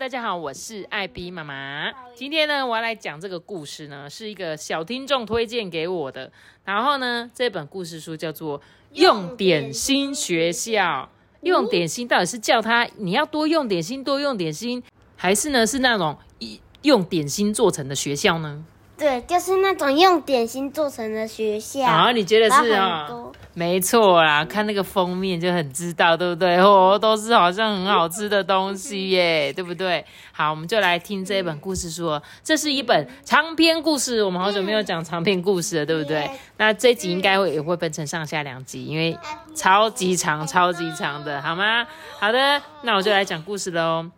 [0.00, 1.92] 大家好，我是艾比妈妈。
[2.14, 6.32] 今天呢，我要来讲这个故事呢，是一个小听众推荐给我的。
[6.64, 8.58] 然后呢，这本故事书叫做
[8.94, 11.06] 《用点心学校》。
[11.42, 14.82] 用点心到底是叫他你要多用点心，多用点心，
[15.16, 18.64] 还是呢是那种一用点心做成的学校呢？
[18.96, 21.84] 对，就是那种用点心做成的学校。
[21.84, 23.06] 啊，你觉得是啊、
[23.52, 26.56] 没错啦，看那个封面就很知道，对不对？
[26.58, 30.04] 哦，都是好像很好吃的东西耶，对不对？
[30.30, 32.22] 好，我们就来听这本故事书哦。
[32.44, 36.30] 这是一本长篇故事，我们好久没有讲长篇故事了，对不对？
[36.58, 39.18] 那这集应该会也会分成上下两集，因为
[39.56, 41.84] 超级长、超级长的，好吗？
[42.20, 44.08] 好的，那我就来讲故事喽。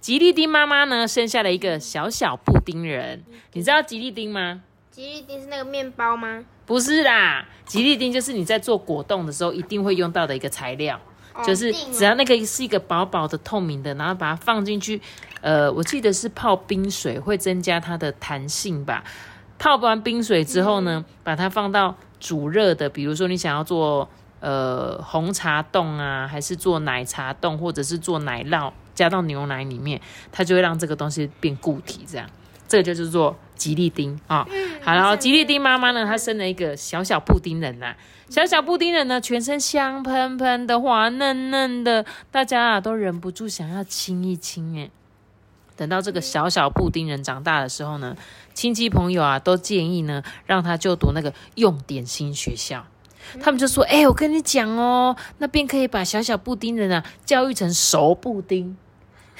[0.00, 4.60] 吉利丁妈妈呢，生下了一个小小布丁人，你知道吉利丁吗？
[4.90, 6.44] 吉利丁是那个面包吗？
[6.64, 10.98] 不是啦，吉利丁就是你在做果冻的时候一定会用到的一个材料，
[11.44, 15.00] 就是只要那个是一个薄薄的透明的，然后把它放进去，
[15.40, 19.02] 呃，我记得是泡冰水会增加它的弹性吧。
[19.58, 24.08] 泡完冰水之后呢，把它放到煮热的，比如说你想要做
[24.40, 30.00] 呃红茶冻啊，还是做奶茶冻，或者是做奶酪，加到牛奶里面，
[30.32, 32.28] 它就会让这个东西变固体，这样，
[32.66, 34.46] 这个就是做吉利丁啊。
[34.82, 37.94] 好，然后吉利丁妈妈呢，她生了一个小小布丁人呐、
[38.28, 44.90] 小小布丁人呢，全身香喷喷的，滑嫩嫩的，大家啊都忍不住想要亲一亲哎。
[45.76, 48.16] 等到这个小小布丁人长大的时候呢，
[48.52, 52.84] 亲戚朋友啊都建议呢，让他就读那个用点心学校。
[53.40, 58.76] 他们就说：“哎、我跟你讲哦，那边可以把小小布丁人啊教育成熟布丁，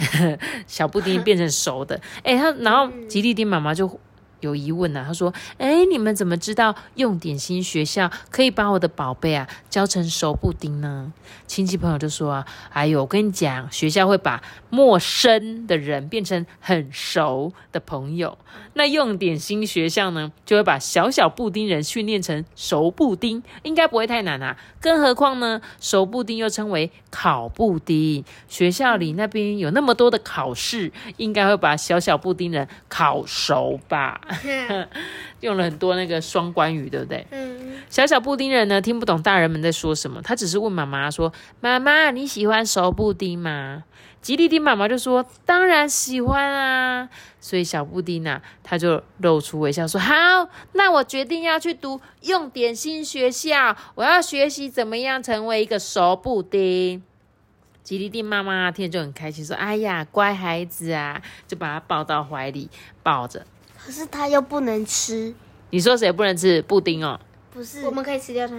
[0.69, 2.01] 小布丁变成熟的。
[2.23, 4.01] 哎、他然后吉利丁妈妈就
[4.43, 11.11] 有疑问呢、他说：“哎，你们怎么知道用点心学校可以把我的宝贝啊教成熟布丁呢？”
[11.49, 18.37] 亲戚朋友就说啊：“哎呦，我跟你讲，学校会把陌生的人变成很熟的朋友。
[18.75, 24.57] 那用点心学校呢，就会把小小布丁人训练成熟布丁，应该不会太难啊。
[24.81, 34.21] 更何况呢，熟布丁又称为烤布丁，学校里那边有那么多的考试，应该会把小小布丁人烤熟吧？
[35.41, 37.27] 用了很多那个双关语，对不对？
[37.31, 43.85] 嗯，小小布丁人呢，听不懂大人们在说什么，他只是问妈妈说：“妈妈，你喜欢熟布丁吗？”
[44.23, 47.09] 吉利丁妈妈就说：“当然喜欢啊。”
[47.41, 50.15] 所以小布丁啊，他就露出微笑说：“好，
[50.75, 57.03] 那我决定要去读用点心学校，我要学习怎么样成为一个熟布丁。”
[57.83, 62.71] 吉利丁妈妈听着就很开心，说：“哎呀，乖孩子啊！”就把他抱到怀里，
[63.03, 63.45] 抱着。
[63.85, 65.35] 可是它又不能吃，
[65.71, 67.19] 你说谁不能吃布丁哦？
[67.53, 67.85] 不是？
[67.85, 68.55] 我们可以吃掉它。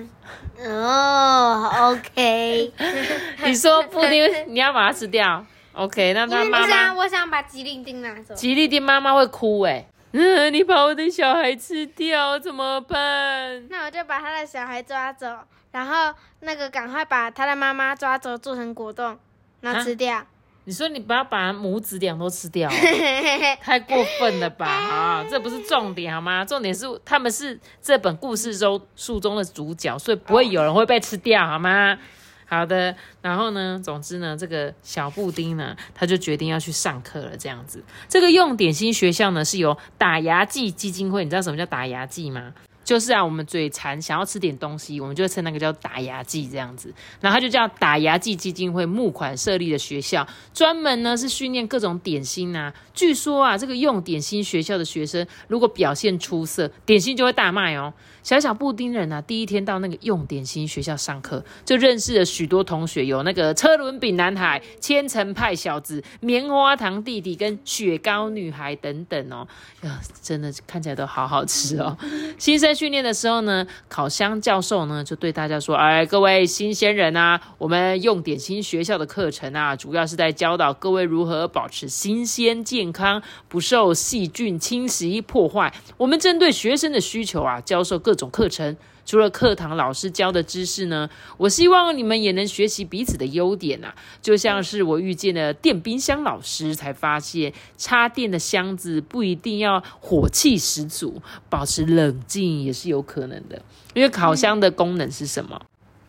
[0.69, 2.71] 哦，OK。
[3.45, 6.13] 你说布丁 你要把它吃掉，OK？
[6.13, 8.35] 那他妈妈我想把吉利丁拿走。
[8.35, 13.67] 吉利丁妈妈会哭哎、嗯， 你把我的小孩吃掉怎么办？
[13.69, 15.27] 那我就把他的小孩抓走，
[15.71, 19.17] 然后那个赶快把他的妈妈抓走，做成果冻，
[19.61, 20.23] 然后吃掉。
[20.65, 22.73] 你说你不要把母子俩都吃掉哦、
[23.61, 24.65] 太过分了吧？
[24.65, 26.45] 啊，这不是重点好吗？
[26.45, 31.97] 重点是他们是这本故事中书中的主角，所以不会有人会被吃掉好吗？
[32.45, 37.35] 好的，然后呢，总之呢，这个小布丁呢，他就决定要去上课了。
[37.35, 42.53] 这样子，这个用点心学校呢是由打牙祭基金会，你知道什么叫打牙祭吗？
[42.83, 46.93] 就是啊，我们嘴馋想要吃点东西，我们就称那个叫打牙祭这样子。
[47.21, 52.73] 然后他就叫打牙祭基金会募款设立的学校，专门呢是训练各种点心啊。
[52.93, 57.93] 据说啊，这个用点心学校的学生如果表现出色，点心就会大卖哦。
[58.23, 69.45] 小小布丁人啊，第一天到那个用点心学校上课，就认识了许多同学，有那个车轮饼男孩、千层派小子、棉花糖弟弟跟雪糕女孩等等哦。
[69.81, 71.97] 呀，真的看起来都好好吃哦。
[72.37, 85.73] 新生训练的时候呢，烤箱教授呢就对大家说：“哎，各位新鲜人啊，我们用点心学校的课程啊，主要是在教导各位如何保持新鲜健康，不受细菌侵袭破坏。
[85.97, 88.75] 我们针对学生的需求啊，教授各种课程。”
[89.05, 93.93] 除了课堂老师教的知识呢，我希望你们也能学习彼此的优点啊。
[94.21, 103.61] 就像是我遇见了电冰箱老师，才发现插电的箱子不一定要火气十足，保持冷静也是有可能的。
[103.93, 105.61] 因为烤箱的功能是什么？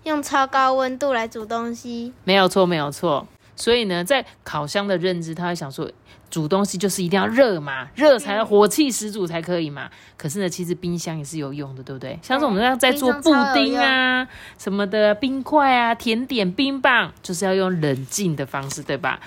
[0.04, 2.12] 用超高温度来煮东西。
[2.22, 3.26] 没有错，没有错。
[3.56, 5.90] 所以呢，在烤箱的认知，他会想说。
[6.30, 9.88] 煮东西就是一定要热嘛，热才火气十足才可以嘛。
[10.16, 12.18] 可是呢，其实冰箱也是有用的，对不对？
[12.22, 14.26] 像是我们这样在做布丁啊
[14.58, 19.20] 什么的冰块啊、甜点、冰棒，就是要用冷静的方式，对吧？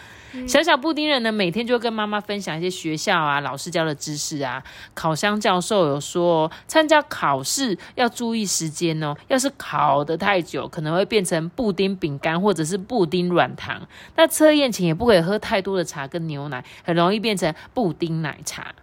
[0.46, 4.62] 小小布丁人呢，每天就跟妈妈分享一些学校啊、老师教的知识啊。
[4.94, 9.16] 烤箱教授有说，参加考试要注意时间哦。
[9.30, 13.88] 要是烤得太久，可能会变成布丁饼干或者是布丁软糖。
[14.16, 18.74] 那测验前也不可以喝太多的茶跟牛奶，很容易变成布丁奶茶。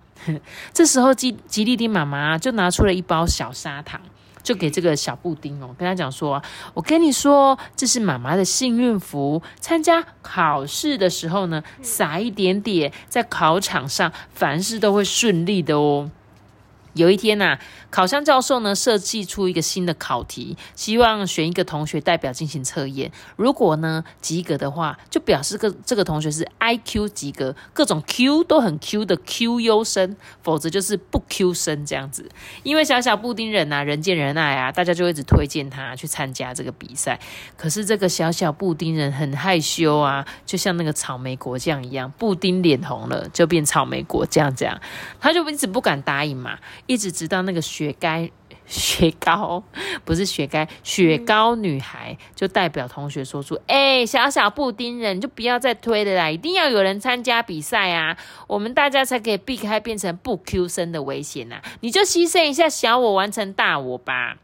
[0.75, 3.99] 这时候吉吉利丁妈妈就拿出了一包小砂糖。
[4.43, 6.43] 就给这个小布丁哦，跟他讲说
[6.75, 9.43] ：“我跟你说，这是妈妈的幸运符。
[9.59, 16.11] 参加考试的时候呢，撒一点点，在考场上，凡事都会顺利的哦。”
[16.95, 17.59] 有一天呐，
[17.91, 23.11] 考箱教授呢设计出一个新的考题，希望选一个同学代表进行测验。
[23.37, 32.29] 如果呢及格的话，就表示个这个同学是 I Q 及格，各种 Q 都很 Q 的 Q 优生；否则就是不 Q 生这样子。
[32.63, 37.19] 因为小小布丁人呐，人见人爱啊，大家就一直推荐他去参加这个比赛。
[37.57, 44.81] 可是这个小小布丁人很害羞啊，就像那个草莓果酱一样，布丁脸红了就变草莓果酱这样，
[45.21, 46.59] 他就一直不敢答应嘛。
[46.87, 48.29] 一直直到那个雪糕
[48.67, 49.63] 雪糕
[50.07, 56.31] 不是雪糕雪糕女孩，就代表同学说出：“哎，小小布丁人，就不要再推了啦！
[56.31, 58.17] 一定要有人参加比赛啊，
[58.47, 61.61] 我们大家才可以避开变成不 Q 生的危险呐！
[61.81, 64.37] 你就牺牲一下小我，完成大我吧。”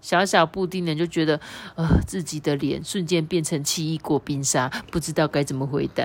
[0.00, 1.40] 小小布丁人就觉得，
[1.74, 6.04] 呃，自己的脸瞬间变成奇异果冰沙，不知道该怎么回答。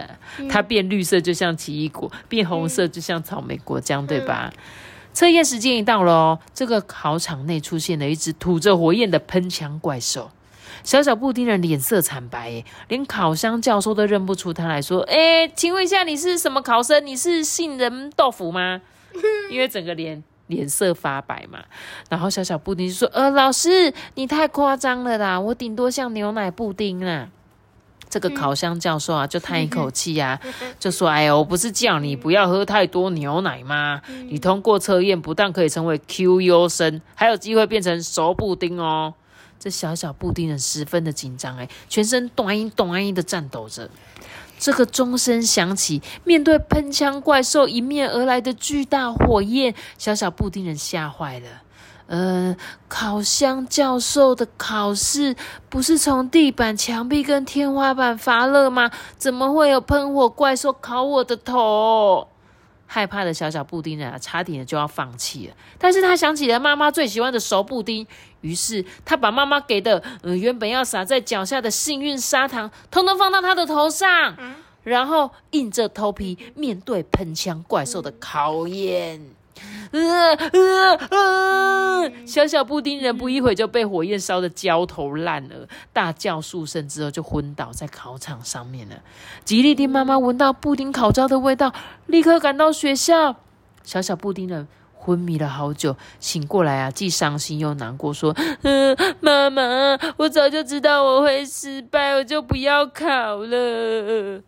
[0.49, 4.51] 它变绿色就像奇异果，变红色就像草莓果浆，对吧？
[5.13, 10.31] 测验时间一到了，这个考场内出现了一只吐着火焰的喷枪怪兽。
[10.83, 17.05] 小小布丁人脸色惨白，连烤箱教授都认不出他来说：“哎，请问一下，你是什么考生？
[17.05, 18.81] 你是杏仁豆腐吗？”
[19.51, 21.59] 因为整个脸脸色发白嘛。
[22.09, 27.27] 然后小小布丁就说：“呃，老师，你太夸张了啦，我顶多像牛奶布丁啊。”
[28.11, 30.39] 这个烤箱教授啊，就叹一口 气呀，
[30.77, 34.01] 就说：“哎呦，我不是叫你不要喝太多牛奶吗？
[34.29, 39.13] 你通过测验，不但可以成为 Q 优生，还有机会变成熟布丁哦。”
[39.57, 43.89] 这小小布丁人十分的紧张，哎，全身短音短音的颤抖着。
[44.59, 51.47] 这个钟声响起，面对喷枪怪兽迎面而来的巨大火焰，小小布丁人吓坏了。
[52.11, 52.53] 呃，
[52.89, 55.33] 烤箱教授的考试
[55.69, 58.91] 不是从地板、墙壁跟天花板发热吗？
[59.17, 62.27] 怎么会有喷火怪兽烤我的头？
[62.85, 65.55] 害怕的小小布丁人啊，差点就要放弃了。
[65.77, 68.05] 但是他想起了妈妈最喜欢的熟布丁，
[68.41, 74.35] 于是他把妈妈给的呃原本要撒在脚下的幸运砂糖，统统放到他的头上，
[74.83, 79.21] 然后硬着头皮面对喷枪怪兽的考验。
[79.91, 82.11] 呃呃呃！
[82.25, 88.95] 小小布丁人不一会就被火焰烧得焦头烂额，大叫数声之后就昏倒在考场上面了。
[89.43, 91.73] 吉利丁妈妈闻到布丁烤焦的味道，
[92.07, 93.35] 立刻赶到学校。
[93.83, 104.41] 小小布丁人昏迷了好久，醒过来啊，既伤心又难过，说：“嗯，妈妈，我早就知道我会失败，我就不要考了。”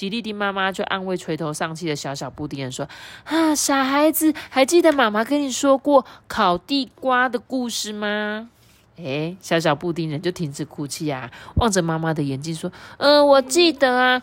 [0.00, 2.88] 吉利丁妈妈就安慰垂头丧气的小小布丁人说
[3.28, 8.48] ：“啊，傻孩子，还记得妈妈跟你说过烤地瓜的故事吗？”
[8.96, 14.22] 哎，小小布丁人就停止哭泣啊，望着妈妈的眼睛说：“嗯，我记得啊。”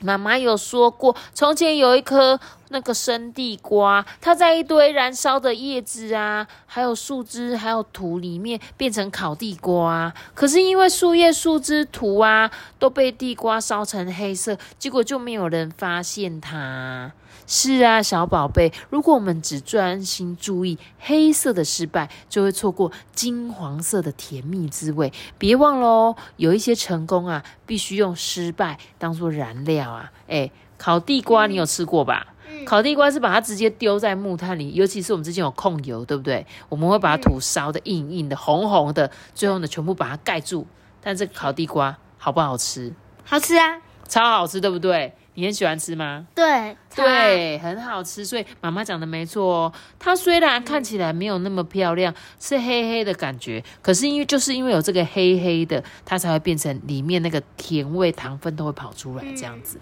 [0.00, 2.38] 妈妈有说过，从前有一颗
[2.68, 10.12] 那个生地瓜，它在一堆燃烧的叶子啊，还有树枝，还有土里面变成烤地瓜。
[10.34, 17.12] 可是因为树叶、树枝、土啊都被地瓜烧成黑色，结果就没有人发现它。
[17.46, 25.12] 是啊，小宝贝，如果我们只专心注意黑色的失败，就会错过金黄色的甜蜜滋味。
[25.38, 30.12] 别忘了哦，有一些成功啊，必须用失败当做燃料啊。
[30.28, 32.28] 哎，烤地瓜你有吃过吧？
[32.64, 36.46] 烤地瓜是把它直接丢在木炭里，尤其是我们之前有控油，对不对？
[36.68, 40.66] 我们会把土烧的硬硬的、红红的，最后呢，全部把它盖住。
[41.02, 42.92] 但这个烤地瓜好不好吃？
[43.24, 45.14] 好吃啊，超好吃，对不对？
[45.36, 46.26] 你很喜欢吃吗？
[46.34, 48.24] 对对，很好吃。
[48.24, 49.72] 所以妈妈讲的没错哦。
[49.98, 59.78] 它虽然看起来没有那么漂亮，是黑黑的感觉，可是因为就是因为有这个黑黑的，它才会变成里面那个甜味、糖分都会跑出来这样子。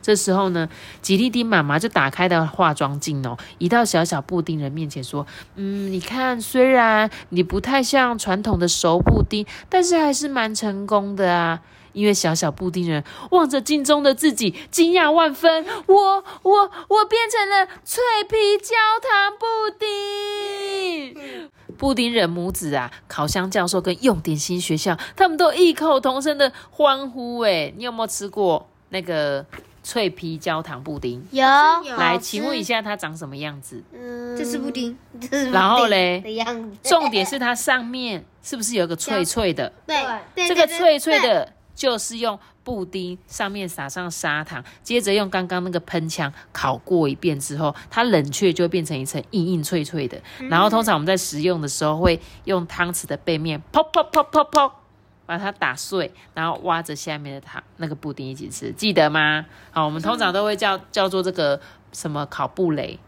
[0.00, 0.68] 这时候呢，
[1.00, 11.60] 吉利丁妈妈就打开了化妆镜哦，移到小小布丁人面前说：“嗯，你看，虽然你不太像传统的熟布丁，但是还是蛮成功的啊。”
[11.92, 15.64] 因为小小布丁人望着镜中的自己，惊讶万分。
[15.86, 19.46] 我我我变成了脆皮焦糖布
[19.78, 21.50] 丁。
[21.78, 27.40] 布丁人母子啊，烤箱教授跟用点心学校，他们都异口同声的欢呼。
[27.40, 29.44] 哎，你有没有吃过那个
[29.82, 31.26] 脆皮焦糖布丁？
[31.32, 31.44] 有。
[31.96, 33.82] 来，请问一下，它长什么样子？
[33.92, 34.96] 嗯，这是布丁。
[35.50, 36.76] 然后嘞，的样子。
[36.84, 39.72] 重点是它上面是不是有个脆脆的？
[39.84, 41.52] 对，这个脆脆的。
[41.74, 50.20] 就是用布丁上面撒上砂糖，接着用刚刚那个喷枪烤过一遍之后，它冷却就会变成一层硬硬脆脆的。
[50.48, 54.70] 然后通常我们在食用的时候会用汤匙的背面砰砰砰砰砰
[55.24, 59.46] 把它打碎，然后挖着下面的糖那个布丁一起吃，记得吗？
[59.70, 61.60] 好，我们通常都会叫叫做这个
[61.92, 62.98] 什么烤布雷，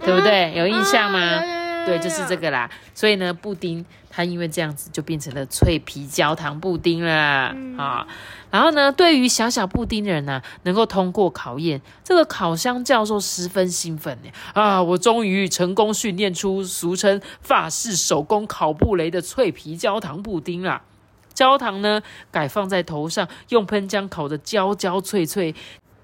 [0.00, 0.54] 对不对？
[0.54, 1.42] 有印象吗？
[1.86, 2.70] 对，就是这个啦。
[2.94, 8.06] 所以呢，布丁它因为这样子就变成了脆皮焦糖布丁了啊。
[8.50, 14.30] 然后呢，对于小小布丁人呢，能够通过考验，这个烤箱教授十分兴奋呢。
[14.54, 20.82] 啊，我终于成功训练出俗称法式手工烤布雷的脆皮焦糖布丁啦。
[21.34, 22.00] 焦糖呢，
[22.30, 25.52] 改放在头上，用喷浆烤的焦焦脆脆。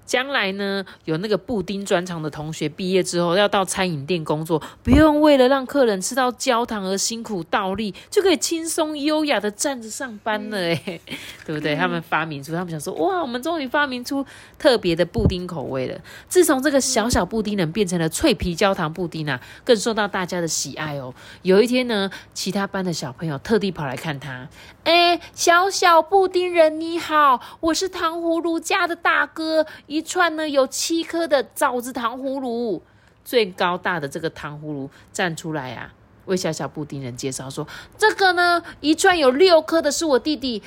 [0.05, 10.75] 将来呢，有那个布丁专长的同学毕业之后要到餐饮店工作，不用为了让客人吃到焦糖而辛苦倒立，就可以轻松优雅的站着上班了，哎，
[11.45, 11.75] 对不对？
[11.77, 14.25] 他们发明出，他们想说，哇，我们终于发明出
[14.59, 15.97] 特别的布丁口味了。
[16.27, 21.13] 自从这个小小布丁人变成了脆皮焦糖布丁啊，更受到大家的喜爱哦。
[21.43, 24.49] 有一天呢，其他班的小朋友特地跑来看他，
[24.83, 30.00] 哎，小小布丁人你好，我是糖葫芦家的大哥一。
[30.01, 32.81] 一串呢有七颗的枣子糖葫芦，
[33.23, 35.93] 最高大的这个糖葫芦站出来啊，
[36.25, 37.67] 为小小布丁人介绍说
[37.99, 40.63] ：“这个呢一串有六颗的是我弟弟。”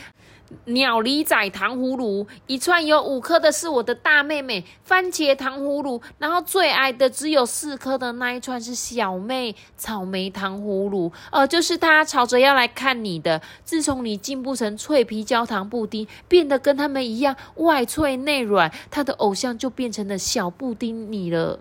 [0.67, 13.41] 鸟梨仔糖葫芦一串有五颗的是我的大妹妹番茄糖葫芦，然后最矮的只有四颗的那一串是小妹草莓糖葫芦，呃，就是他吵着要来看你的。
[13.65, 21.59] 自从你进步成脆皮焦糖布丁，变得跟他们一样外脆内软，他的偶像就变成了小布丁你了。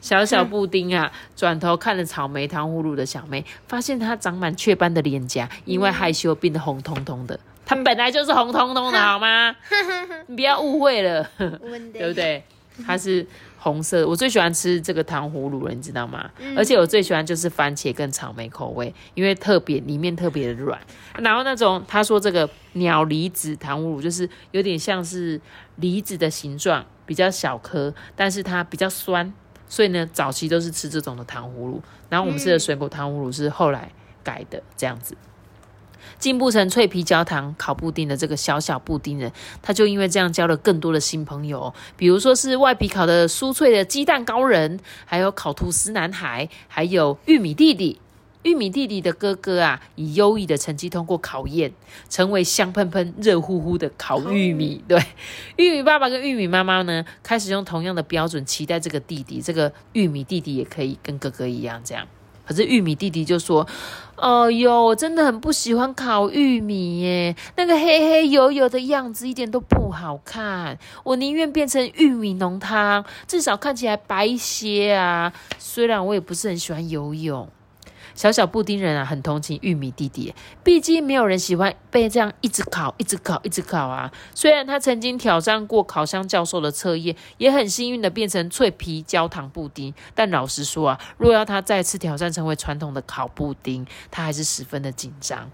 [0.00, 7.40] 小小布丁啊，转头看了草莓糖葫芦的小妹，发现她长满雀斑的脸颊，因为害羞变得红彤彤的。
[7.68, 9.54] 它本来就是红彤彤的， 好吗？
[10.28, 11.28] 你不要误会了，
[11.92, 12.42] 对不对？
[12.86, 13.26] 它是
[13.58, 14.06] 红色。
[14.06, 16.30] 我最喜欢吃这个糖葫芦了，你知道吗？
[16.56, 20.78] 而且我最喜欢就是番茄跟草莓口味，因为特别里面特别的软。
[21.18, 25.40] 然后那种他说这个鸟梨子糖葫芦就是有点像是
[25.76, 29.32] 梨子的形状，比较小颗，但是它比较酸，
[29.66, 31.82] 所以呢，早期都是吃这种的糖葫芦。
[32.10, 33.90] 然后我们吃的水果糖葫芦是后来
[34.22, 35.16] 改的这样子。
[36.18, 39.30] 进步成脆皮焦糖烤布丁的这个小小布丁人，
[39.62, 48.00] 他就因为这样交了更多的新朋友，比如说是外皮烤的酥脆的鸡蛋糕人，还有烤吐司男孩，还有玉米弟弟。
[48.42, 51.72] 玉米弟弟的哥哥啊，以优异的成绩通过考验，
[52.08, 54.80] 成为香喷喷、热乎乎的烤玉米。
[54.86, 55.02] 对，
[55.56, 62.06] 玉米爸爸跟玉米妈妈呢，开始用同样的标准期待这个弟弟，这个玉米弟弟也可以跟哥哥一样这样。
[62.46, 63.66] 可是玉米弟弟就说
[64.16, 70.78] ：“哦哟，我真的很不喜欢烤玉米耶，那个黑黑油油的样子一点都不好看。
[71.02, 75.32] 我宁愿变成玉米浓汤，至少看起来白一些啊。
[75.58, 77.48] 虽然我也不是很喜欢游泳。”
[78.16, 84.10] 小小布丁人啊，很同情玉米弟弟，毕竟没有人喜欢被这样一直烤、一直烤、一直烤啊。
[84.34, 95.50] 虽然他曾经挑战过烤箱教授的测验，也很幸运的变成脆皮焦糖布丁，但老实说啊，若要他再次挑战成为传统的烤布丁，他还是十分的紧张。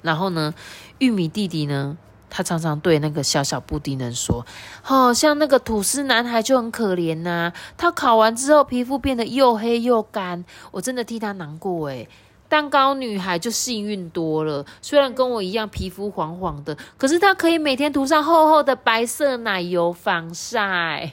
[0.00, 0.54] 然后呢，
[0.98, 1.98] 玉米弟弟呢？
[2.36, 4.44] 他常常对那个小小布丁人说
[4.82, 12.08] ：“好像那个吐司男孩就很可怜呐，他烤完之后皮肤变得又黑又干，我真的替他难过诶。
[12.48, 21.12] 蛋糕女孩就幸运多了，虽然跟我一样皮肤黄黄的，可是她可以每天涂上厚厚的白色奶油防晒。”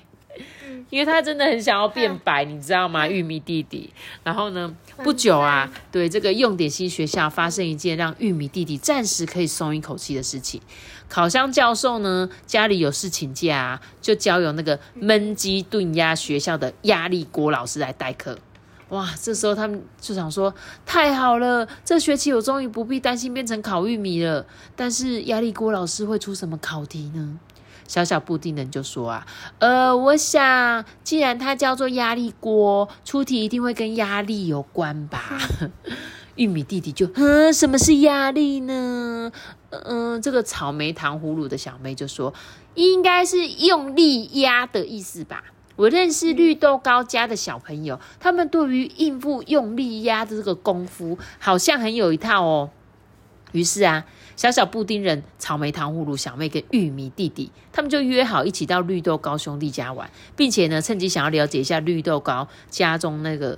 [0.89, 3.07] 因为他真的很想要变白，你知道吗？
[3.07, 3.89] 玉米弟弟。
[4.23, 10.61] 然后呢，不久啊，对这个用点心学校发生一件让玉米弟弟暂时可以松一口气的事情。
[11.09, 18.37] 烤箱教授呢，家里有事请假，就交由那个焖鸡炖鸭学校的压力锅老师来代课。
[18.89, 20.53] 哇，这时候他们就想说，
[20.85, 24.45] 太好了，这学期我终于不必担心变成烤玉米了。
[24.75, 27.39] 但是压力锅老师会出什么考题呢？
[27.91, 29.27] 小小布丁人就说啊，
[29.59, 35.37] 呃，我想既然它叫做压力锅，出题一定会跟压力有关吧。
[36.37, 39.29] 玉米弟弟就，嗯，什么是压力呢？
[39.71, 42.33] 嗯，这个草莓糖葫芦的小妹就说，
[42.75, 45.43] 应该是用力压的意思吧。
[45.75, 52.69] 我认识绿豆糕家的小朋友，他们对于应付用力压的这个功夫，好像很有一套哦。
[53.51, 54.05] 于是啊，
[54.35, 63.57] 小小布丁人、草莓糖葫芦小妹跟玉米弟弟，他们就约好一起到绿豆糕兄弟家玩，并且呢，趁机想要了解一下绿豆糕家中那个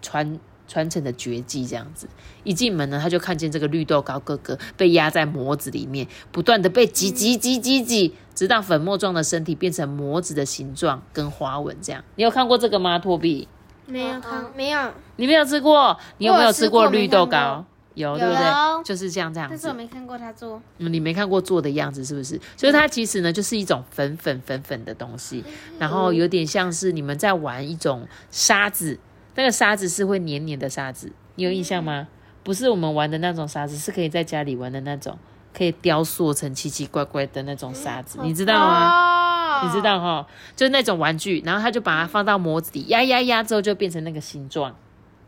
[0.00, 0.38] 传。
[0.66, 2.08] 传承的绝技这样子，
[2.42, 12.02] 一进门呢，他就看见这个绿豆糕哥哥被压在模子里面，不断的被挤挤挤挤挤，直到粉末状的身体变成模子的形状跟花纹这样。
[12.16, 12.98] 你有看过这个吗？
[12.98, 13.46] 托比？
[13.84, 14.90] 没有看，没有。
[15.16, 15.98] 你没有吃过？
[16.16, 17.66] 你有没有吃过绿豆糕？
[17.94, 18.44] 有，对不对？
[18.84, 19.54] 就是这样这样子。
[19.54, 20.60] 但是我没看过他做。
[20.78, 22.40] 嗯，你没看过做的样子是不是？
[22.56, 25.42] 所以它其实呢，就是一种粉粉粉粉的东西，
[25.78, 28.98] 然后有点像是你们在玩一种沙子。
[29.36, 32.06] 那个沙子是会黏黏的沙子，你有印象吗？
[32.44, 35.18] 不是我们玩的那种沙子，是可以在家里玩的那种，
[35.52, 39.62] 可以雕塑成奇奇怪怪的那种沙子，你知道吗？
[39.64, 44.74] 你知道哈，就是那种玩具，然后他就把它放到模子里压压压之后就变成那个形状，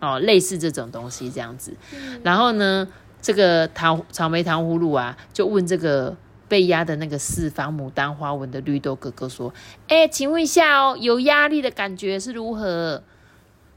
[0.01, 1.75] 哦，类似这种东西这样子。
[2.23, 2.87] 然后呢，
[3.23, 6.17] 这个糖草莓糖葫芦啊，就问这个
[6.49, 9.53] 被压的那个四方牡丹花纹的绿豆哥哥说
[9.89, 13.03] ：“哎，请问一下哦，有压力的感觉是如何？”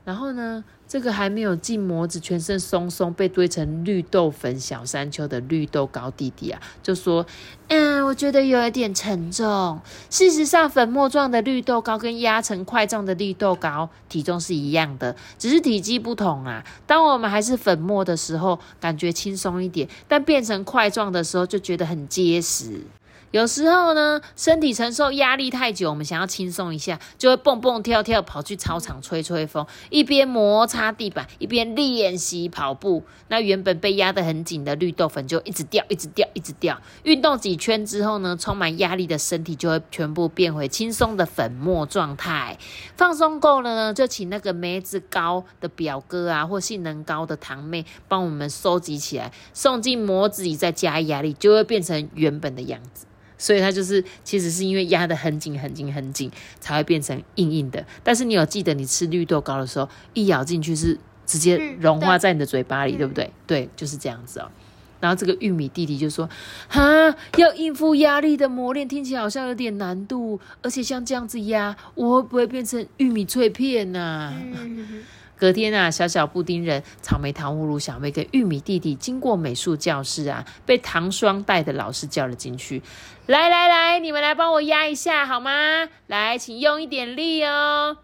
[0.06, 7.24] 然后呢，这个还没有进模子，全身松松被堆成绿豆粉小山丘的绿豆糕弟弟啊，就说
[7.70, 9.79] ：“嗯，我觉得有一点沉重。
[10.10, 16.63] 事实上，粉末状的绿豆糕跟压成块状的绿豆糕体重是一样的，只是体积不同啊。
[16.88, 22.82] 当我们还是粉末的时候，感觉轻松一点；但变成块状的时候，就觉得很结实。”
[23.31, 33.03] 有时候呢，身体承受压力太久，我们想要轻松一下，就会蹦蹦跳跳跑去操场吹吹风，一边摩擦地板，一边练习跑步。
[33.27, 36.81] 那原本被压得很紧的绿豆粉就一直掉，一直掉，一直掉。
[37.03, 42.57] 运动几圈之后呢，充满压力的身体就会全部变回轻松的粉末状态。
[42.98, 53.05] 放松够了呢，就请那个梅子高的表哥啊，或性能高的堂妹帮我们收集起来，送进模子里，再加压力，就会变成原本的样子。
[53.40, 57.84] 所以它就是，其实是因为压得很紧、很紧、很紧，才会变成硬硬的。
[58.04, 63.32] 但是你有记得，你吃绿豆糕的时候，一咬进去是直接融化在你的嘴巴里，对不对？
[63.48, 64.52] 对，就是这样子哦。
[65.00, 66.30] 然后这个玉米弟弟就说
[66.68, 70.38] ：“哈，要应付压力的磨练，听起来好像有点难度。
[70.62, 74.34] 而且像这样子压，我会不会变成玉米脆片呢？”
[75.40, 82.82] 隔天啊，小小布丁人、草莓糖葫芦小妹跟玉米弟弟经过美术教室啊，被糖霜带的老师叫了进去。
[83.29, 85.87] 来来来，你们来帮我压一下好吗？
[86.07, 87.98] 来，请用一点力哦。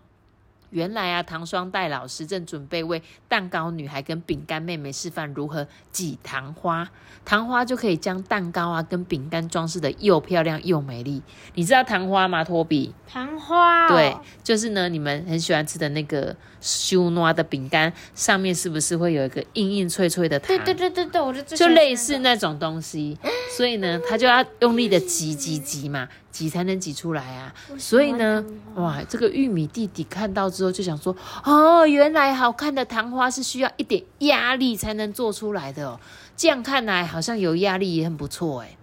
[0.69, 6.89] 原来啊，糖霜带老师正准备为蛋糕女孩跟饼干妹妹示范如何挤糖花，
[7.23, 11.21] 糖花就可以将蛋糕啊跟饼干装饰的又漂亮又美丽。
[11.53, 12.93] 你知道糖花吗，托比？
[13.07, 20.47] 糖花，对，就是呢，你们很喜欢吃的那个修诺的饼干，上面是不是会有一个硬硬脆脆的糖？
[20.47, 23.17] 对对对对对，我就就类似那种东西，
[23.55, 26.09] 所以呢，他就要用力的挤挤挤嘛。
[26.35, 27.53] 挤才能挤出来啊！
[27.77, 28.43] 所以呢，
[28.75, 35.97] 哇，这个玉米弟弟看到之后就想说：哦，原来好看的糖花是需要一点压力才能做出来的哦。
[36.35, 38.75] 这样看来，好像有压力也很不错哎。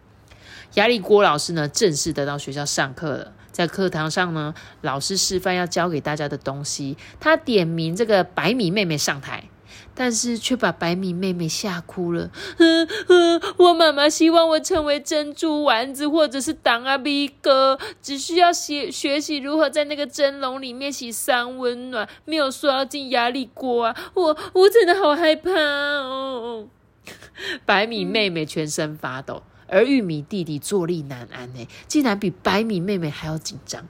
[0.77, 3.33] 压力锅老师呢，正式的到学校上课了。
[3.51, 9.45] 在课堂上呢，老师示范要教给大家的东西，他点名这个白米妹妹上台。
[9.95, 12.31] 但是却把白米妹妹吓哭了。
[13.59, 23.97] 我妈妈希望我成为珍珠丸子，或者是当阿 B 哥，只需要学学习如何在那个蒸笼里面洗三温暖，没有说要进压力锅啊！
[24.15, 26.69] 我我真的好害怕哦。
[27.67, 33.87] 白米妹妹全身发抖，而玉米弟弟坐立难安呢，竟然比白米妹妹还要紧张。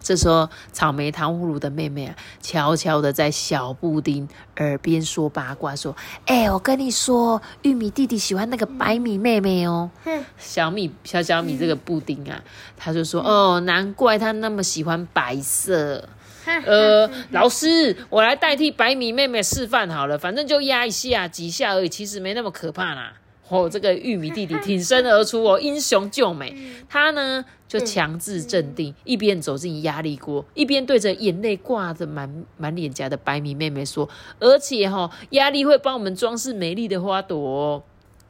[0.00, 5.94] 这时候，草莓糖葫芦的妹妹啊，悄悄的在小布丁耳边说八卦，说
[6.26, 9.90] ：“哎，我跟你说，玉米弟弟喜欢那个白米妹妹哦。”
[10.38, 12.42] 小米小小米这个布丁啊，
[12.76, 16.08] 他就说：“哦，难怪他那么喜欢白色。”
[16.66, 23.12] 呃，老师，我来代替白米妹妹示范好了，反正就压一下几下而已，其实没那么可怕啦。
[23.48, 26.56] 哦，这个玉米弟弟挺身而出哦， 英雄救美。
[26.88, 34.08] 他呢就强制镇定，一边走进压力锅，一边对着眼泪挂着满满脸颊的白米妹妹说
[34.40, 37.84] ：“而且哈，压力会帮我们装饰美丽的花朵。”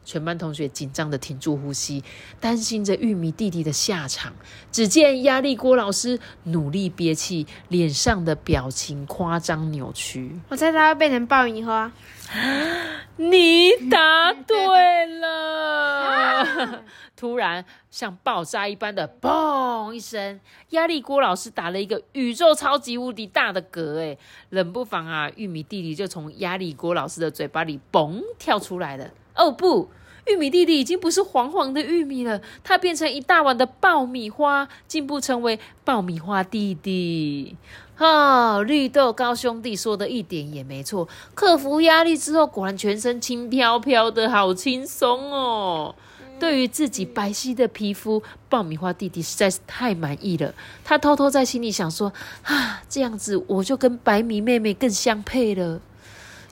[0.04, 2.04] 全班同学紧张的停住呼吸，
[2.38, 4.34] 担心着玉米弟弟的下场。
[4.70, 10.38] 只见压力锅老师努力憋气，脸上的表情夸张扭曲。
[10.48, 11.90] 我猜他会变成爆米花。
[13.16, 16.84] 你答对了！
[17.14, 24.16] 突然，像爆炸一般的“嘣”一声，压力锅老师打了一个宇宙超级无敌大的嗝，哎，
[24.48, 29.10] 冷不防啊，玉米弟弟就从压力锅老师的嘴巴里“嘣”跳出来了。
[29.34, 29.90] 哦不，
[30.26, 37.54] 玉米弟弟已经不是黄黄的玉米了，它变成一大碗的爆米花，进步成为爆米花弟弟。
[38.00, 45.94] 啊，绿豆高兄弟说的一点也没错，克服压力之后，果然全身轻飘飘的，好轻松哦。
[46.38, 50.54] 对于自己白皙的皮肤，爆米花弟弟实在是太满意了。
[50.82, 52.10] 他偷偷在心里想说：
[52.44, 55.78] 啊，这样子我就跟白米妹妹更相配了。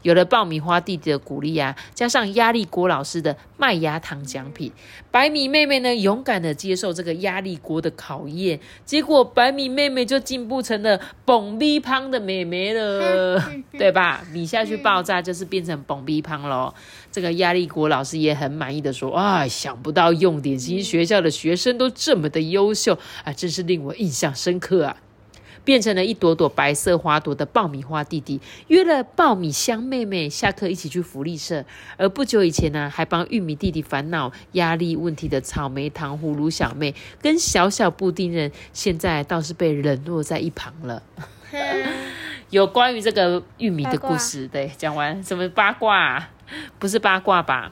[0.03, 4.73] 有了爆米花弟弟的鼓励啊，加上压力锅老师的麦芽糖奖品，
[5.11, 13.43] 白米妹妹呢勇敢的接受这个压力锅的考验，结果白米妹妹就进步成了蹦逼胖的妹妹了，
[13.79, 14.25] 对吧？
[14.33, 16.73] 米下去爆炸就是变成蹦逼胖喽。
[17.11, 24.97] 这个压力锅老师也很满意的说：“啊，想不到用点心学校的学生都这么的优秀啊，真是令我印象深刻啊。”
[25.69, 31.63] 变成了一朵朵白色花朵的爆米花弟弟，约了爆米香妹妹下课一起去福利社。
[31.99, 41.03] 而不久以前呢，还帮玉米弟弟烦恼压力问题的草莓糖葫芦小妹跟小小布丁人，现在倒是被冷落在一旁了。
[42.49, 46.31] 有关于这个玉米的故事，对，讲完什么八卦？
[46.79, 47.71] 不是八卦吧？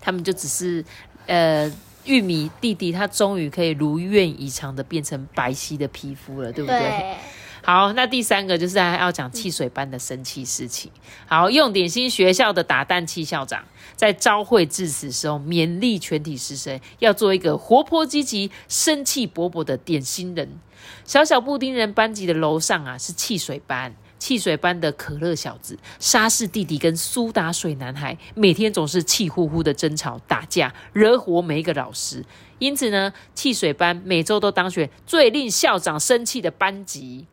[0.00, 0.84] 他们就只是
[1.28, 1.72] 呃。
[2.04, 7.16] 玉米弟弟他终于可以如愿以偿的变成白皙的皮肤了，对不对？
[7.64, 10.90] 好，那第三个就是还要讲汽水班的生气事情。
[11.26, 20.58] 好，用点心学校的打蛋器校长在朝会致辞时候，勉励全体师生要做一个活泼积极、生气勃勃的点心人。
[21.04, 23.94] 小小布丁人班级的楼上啊，是汽水班。
[24.22, 32.24] 汽水班的可乐小子、沙士弟弟跟苏打水男孩，每天总是气呼呼的争吵打架，惹火每一个老师。
[32.60, 37.26] 因此呢，汽水班每周都当选最令校长生气的班级。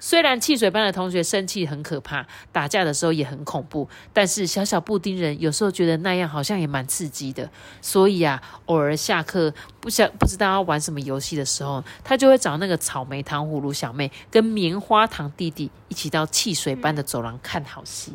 [0.00, 7.48] 虽然汽水班的同学生气很可怕，打架的时候也很恐怖，但是小小布丁人有时候觉得那样好像也蛮刺激的。
[7.80, 18.12] 所以啊，偶尔下课不想不知道要玩什么游戏的时候，他就会找那个草莓糖葫芦小妹跟棉花糖弟弟一起到汽水班的走廊看好戏。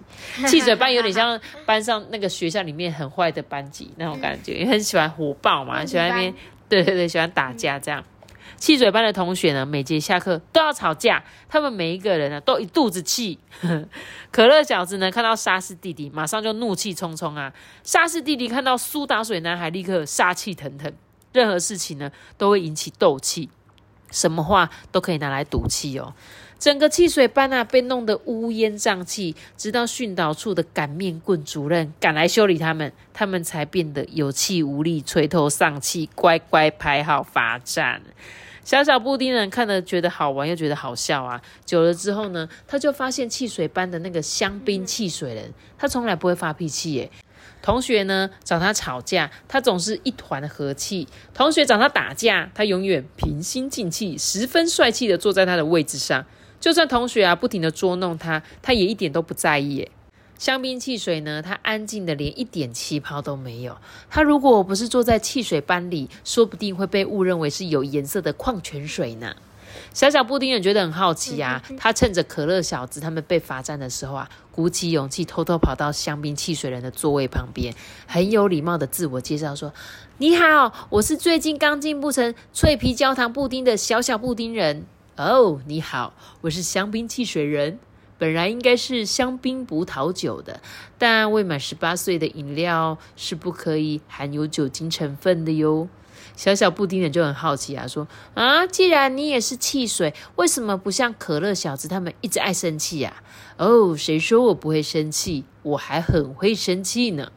[0.48, 6.34] 汽水班有点像班上那个学校里面很坏的班级那种感觉， 也很喜欢火爆嘛，喜欢那边
[6.68, 8.04] 对对对，喜欢打架这样。
[8.58, 13.40] 汽水班的同学呢，每节下课都要吵架，他们每一个人呢都一肚子气。
[14.32, 17.52] 可乐小子呢看到沙士弟弟，马上就怒气冲冲啊；
[17.84, 20.92] 沙士弟弟看到苏打水男孩，立刻杀气腾腾。
[21.34, 23.50] 任何事情呢都会引起斗气，
[24.10, 26.14] 什么话都可以拿来赌气哦。
[26.58, 38.02] 整个汽水班啊，被弄得乌烟瘴气，直到训导处的擀面棍主任赶来修理他们，他们才变得有气无力、垂头丧气，乖乖排好罚站。
[38.64, 41.40] 小小布丁人看了觉得好玩，又觉得好笑啊。
[41.66, 47.12] 久了之后呢，他就发现汽水班的那个香槟汽水人，他从来不会发脾气耶。
[47.62, 56.26] 同学呢找他吵架，他总是一团和气；同学找他打架，他永远平心静气，十分帅气的坐在他的位置上。
[56.66, 59.88] 就算同学啊不停的捉弄他，他也一点都不在意。
[60.40, 63.78] 香槟汽水呢，他安静的连一点气泡都没有。
[64.10, 69.36] 他如果不是坐在汽水班里，说不定会被误认为是有颜色的矿泉水呢。
[69.94, 77.76] 小小布丁人觉得很好奇啊，他趁着可乐小子他们被罚站的时候啊，鼓起勇气偷偷跑到香槟汽水人的座位旁边，
[78.08, 79.72] 很有礼貌的自我介绍说
[80.18, 87.80] ：“你好，我是最近刚进步成脆皮焦糖布丁的小小布丁人。”哦，你好，我是香槟汽水人。
[88.18, 90.60] 本来应该是香槟葡萄酒的，
[90.98, 95.88] 但未满十八岁的饮料是不可以含有酒精成分的哟。
[96.36, 103.24] 小小布丁人就很好奇啊，说啊，既然你也是汽水，为什么不像可乐小子他们一直爱生气呀？
[103.56, 105.46] 哦，谁说我不会生气？
[105.64, 107.32] 我还很会生气呢。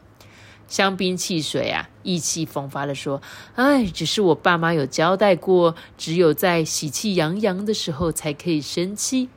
[0.68, 3.20] 香槟汽水啊，意气风发的说
[3.57, 9.31] ：“哎，只是我爸妈有交代过，只有在喜气洋洋的时候才可以生气。”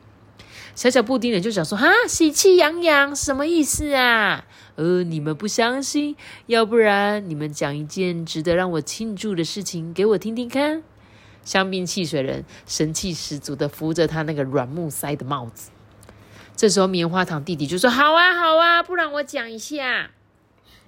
[0.75, 4.45] 小小布丁人就想说：“哈，喜气洋洋什么意思啊？
[4.75, 6.15] 呃，你们不相信，
[6.47, 10.83] 要不然你们讲一件值得让我庆祝的事情给我听听看。”
[11.43, 15.71] 香槟汽水人神气十足的扶着他那个软木塞的帽子。
[16.55, 20.11] 这时候，棉花糖弟弟就说：“好啊，好啊，不然我讲一下。”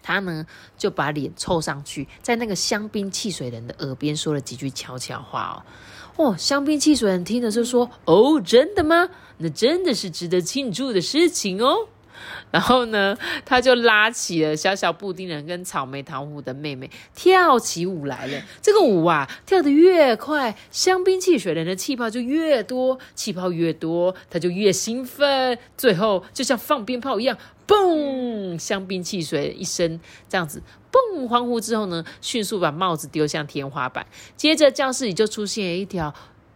[0.03, 0.45] 他呢
[0.77, 5.63] 就把脸凑上去，在那个香槟汽水人的耳边说了几句悄悄话
[6.17, 6.27] 哦。
[6.31, 9.09] 哦，香槟汽水人听了就说：“哦，真的吗？
[9.39, 11.87] 那真的是值得庆祝的事情哦。”
[12.51, 18.41] 然后呢，他就拉起了小小布丁人跟草莓糖葫的妹妹跳起舞来了。
[18.61, 25.57] 这个舞啊，跳得越快，香槟汽水人的气泡就越多，气泡越多，他就越兴奋。
[25.77, 28.57] 最后就像放鞭炮一样，嘣！
[28.57, 29.99] 香槟汽水一声
[30.29, 31.27] 这样子，嘣！
[31.27, 34.05] 欢呼之后呢，迅速把帽子丢向天花板。
[34.37, 36.13] 接着教室里就出现了一条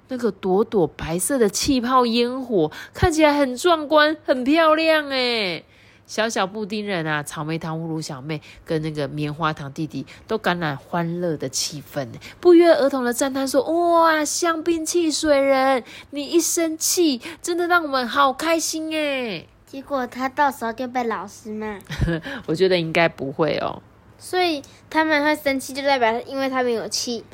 [0.10, 5.64] 那个朵朵白色的气泡烟火，看起来很壮观，很漂亮哎。
[6.06, 12.08] 小小布丁人啊，草莓糖葫芦小妹跟那个棉花糖弟弟都感染欢乐的气氛，
[12.40, 21.78] 不约而同的赞叹说：“哇，香槟汽水人，你一生气，真的让我们好开心哎！”结果他到时候就被老师骂。
[22.48, 23.82] 我觉得应该不会哦。
[24.18, 27.26] 所以他们会生气，就代表因为他们有气。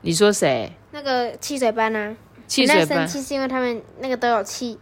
[0.00, 0.72] 你说谁？
[0.92, 2.14] 那个汽水班啊，
[2.46, 4.78] 汽水班生气是因为他们那个都有气。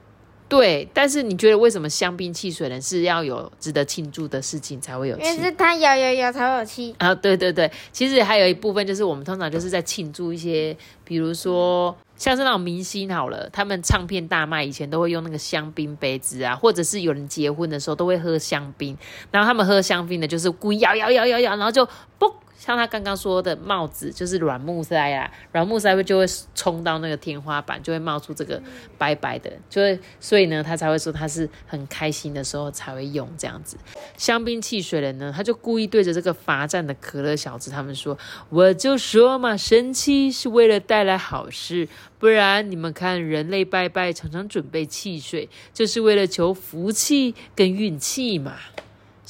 [0.48, 5.22] 对，但是你觉得为什么香槟汽水人是要有值得庆祝的事情才会有气？
[5.22, 7.14] 因为是他摇摇摇才会有气啊！
[7.14, 18.98] 对对对，其实还有一部分就是我们通常就是在庆祝一些，比如说像是那种明星好了，他们唱片大卖以前都会用那个香槟杯子啊，或者是有人结婚的时候都会喝香槟，
[19.30, 21.86] 然后他们喝香槟的就是故意摇摇摇摇摇，然后就
[22.18, 22.28] 嘣。
[22.60, 28.62] 像他刚刚说的帽子，就是软木塞啊，软木塞会就会冲到那个天花板，就会冒出这个
[28.98, 33.78] 白白的，就会，所以呢，他才会说他是很开心的时候才会用这样子。
[34.18, 38.18] 香槟汽水人呢，他就故意对着这个罚站的可乐小子他们说
[38.50, 48.56] ：“我就说嘛，生气是为了带来好事，不然你们看，人类拜拜常常准备汽水，就是为了求福气跟运气嘛。”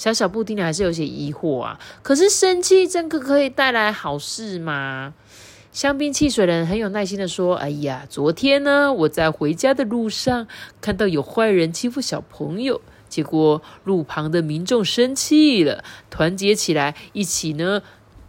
[0.01, 5.13] 小小布丁还是有些疑惑啊，可是生气真的可以带来好事吗？
[5.73, 10.49] 香槟汽水人很有耐心的说：“哎呀，昨天呢，我在回家的路上
[10.81, 17.83] 看到有坏人欺负小朋友，结果路旁的民众生气了，团结起来一起呢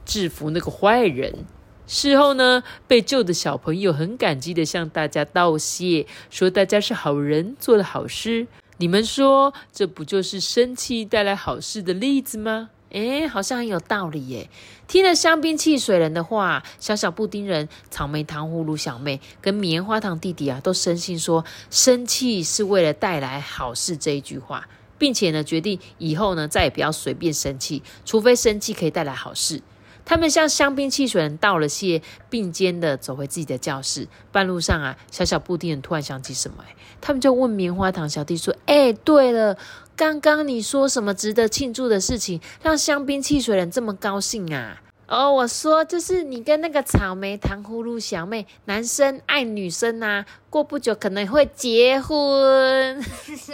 [0.05, 1.45] 制服那个坏人。
[1.87, 8.47] 事后呢，被救的小朋友很感激的向大家道谢，说大家是好人，做了好事。”
[8.81, 12.71] 你们说，这不就是生气带来好事的例子吗？
[12.89, 14.49] 诶，好像很有道理耶。
[14.87, 24.67] 听了香槟汽水人的话，小小布丁人、草莓糖葫芦小妹跟棉花糖弟弟啊，都深信说生气是为了带来好事这一句话，
[24.97, 29.61] 并且呢，决定以后呢，再也不要随便生气，除非生气可以带来好事。
[30.05, 34.07] 他们向香槟汽水人道了谢，并肩的走回自己的教室。
[34.31, 36.63] 半路上啊，小小布丁突然想起什么，
[36.99, 39.57] 他们就问棉花糖小弟说：“哎，对了，
[39.95, 44.81] 刚刚你说什么值得庆祝的事情，让香槟汽水人这么高兴啊？”
[45.11, 53.03] 哦，我说就是你跟那个草莓糖葫芦小妹，男生爱女生呐，过不久可能会结婚。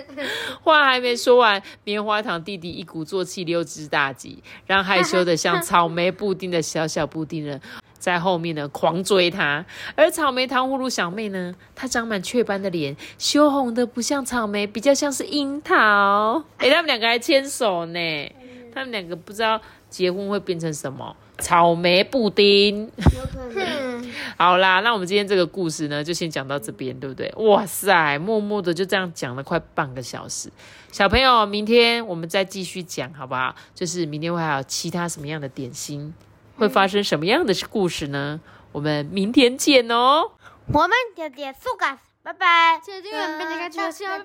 [0.61, 7.59] 话还没说完，棉花糖弟弟一鼓作气溜之大吉，让害羞的像草莓布丁的小小布丁人
[7.97, 9.65] 在后面呢狂追他。
[9.95, 16.43] 而草莓糖葫芦小妹呢，她长满雀斑的脸，羞红的不像草莓，比较像是樱桃。
[16.57, 18.31] 哎，他们两个还牵手呢，
[18.71, 21.15] 他们两个不知道结婚会变成什么。
[21.39, 22.91] 草莓布丁，
[24.37, 27.31] 好啦，那我们今天这个故事呢，就先讲到这边，对不对？
[27.37, 30.51] 哇塞，默默的就这样讲了快半个小时。
[30.91, 33.55] 小朋友，明天我们再继续讲，好不好？
[33.75, 36.13] 就是明天会还有其他什么样的点心，
[36.57, 38.39] 会发生什么样的故事呢？
[38.71, 40.31] 我们明天见哦。
[40.73, 42.79] 我们就结束了，拜拜。
[42.83, 44.23] 今天变成个拜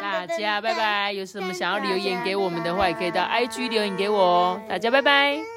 [0.00, 0.26] 拜。
[0.26, 1.12] 大家拜拜。
[1.12, 4.60] 有什么想要留言给我们的话，也可以到 IG 留言给我哦。
[4.68, 5.51] 大家拜拜。